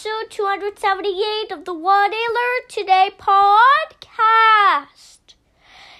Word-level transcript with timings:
Episode 0.00 0.30
278 0.30 1.52
of 1.52 1.66
the 1.66 1.74
What 1.74 2.10
I 2.14 2.28
Learned 2.32 2.70
Today 2.70 3.10
podcast. 3.18 5.34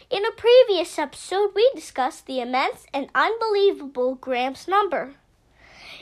In 0.09 0.25
a 0.25 0.31
previous 0.31 0.99
episode, 0.99 1.51
we 1.55 1.71
discussed 1.75 2.25
the 2.25 2.41
immense 2.41 2.87
and 2.95 3.11
unbelievable 3.15 4.15
Graham's 4.15 4.67
number. 4.67 5.17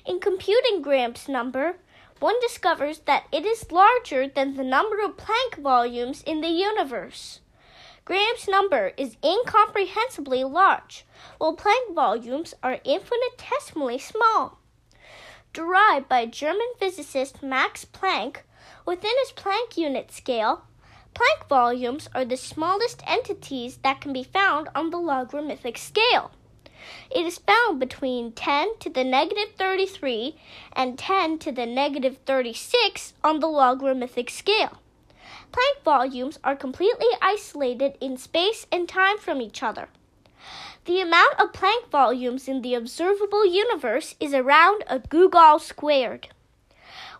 In 0.06 0.20
computing 0.20 0.80
Graham's 0.80 1.28
number, 1.28 1.78
one 2.20 2.38
discovers 2.40 3.00
that 3.00 3.24
it 3.32 3.44
is 3.44 3.72
larger 3.72 4.28
than 4.28 4.54
the 4.54 4.62
number 4.62 5.00
of 5.00 5.16
Planck 5.16 5.60
volumes 5.60 6.22
in 6.22 6.40
the 6.40 6.50
universe. 6.50 7.40
Graham's 8.04 8.46
number 8.46 8.92
is 8.96 9.16
incomprehensibly 9.24 10.44
large, 10.44 11.04
while 11.38 11.56
Planck 11.56 11.96
volumes 11.96 12.54
are 12.62 12.78
infinitesimally 12.84 13.98
small. 13.98 14.60
Derived 15.58 16.08
by 16.08 16.24
German 16.24 16.68
physicist 16.78 17.42
Max 17.42 17.84
Planck, 17.84 18.42
within 18.86 19.10
his 19.24 19.32
Planck 19.32 19.76
unit 19.76 20.12
scale, 20.12 20.62
Planck 21.16 21.48
volumes 21.48 22.08
are 22.14 22.24
the 22.24 22.36
smallest 22.36 23.02
entities 23.04 23.78
that 23.78 24.00
can 24.00 24.12
be 24.12 24.22
found 24.22 24.68
on 24.76 24.90
the 24.90 24.98
logarithmic 24.98 25.76
scale. 25.76 26.30
It 27.10 27.26
is 27.26 27.38
found 27.38 27.80
between 27.80 28.30
10 28.30 28.78
to 28.78 28.88
the 28.88 29.02
negative 29.02 29.56
33 29.56 30.36
and 30.74 30.96
10 30.96 31.40
to 31.40 31.50
the 31.50 31.66
negative 31.66 32.18
36 32.24 33.14
on 33.24 33.40
the 33.40 33.48
logarithmic 33.48 34.30
scale. 34.30 34.78
Planck 35.50 35.82
volumes 35.84 36.38
are 36.44 36.54
completely 36.54 37.08
isolated 37.20 37.98
in 38.00 38.16
space 38.16 38.64
and 38.70 38.88
time 38.88 39.18
from 39.18 39.42
each 39.42 39.64
other. 39.64 39.88
The 40.88 41.02
amount 41.02 41.38
of 41.38 41.52
Planck 41.52 41.90
volumes 41.90 42.48
in 42.48 42.62
the 42.62 42.72
observable 42.72 43.44
universe 43.44 44.14
is 44.18 44.32
around 44.32 44.84
a 44.86 44.98
googol 44.98 45.60
squared. 45.60 46.28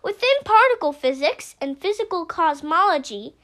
Within 0.03 0.41
particle 0.43 0.91
physics 0.91 1.55
and 1.61 1.77
physical 1.77 2.25
cosmology, 2.25 3.35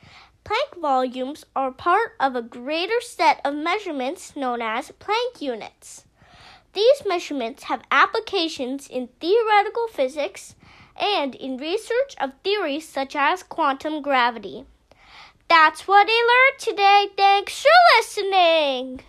Planck 0.44 0.82
volumes 0.82 1.46
are 1.56 1.72
part 1.72 2.14
of 2.20 2.36
a 2.36 2.42
greater 2.42 3.00
set 3.02 3.40
of 3.46 3.54
measurements 3.54 4.36
known 4.36 4.64
as 4.64 4.92
Planck 5.00 5.42
units. 5.42 6.06
These 6.74 7.04
measurements 7.06 7.66
have 7.66 7.84
applications 7.92 8.88
in 8.88 9.10
theoretical 9.22 9.88
physics 9.90 10.56
and 11.00 11.36
in 11.36 11.58
research 11.58 12.16
of 12.20 12.32
theories 12.44 12.90
such 12.90 13.16
as 13.16 13.44
quantum 13.44 14.02
gravity. 14.02 14.66
That's 15.48 15.88
what 15.88 16.08
I 16.10 16.50
learned 16.50 16.60
today. 16.60 17.10
Thanks 17.16 17.62
for 17.62 18.00
listening. 18.00 19.02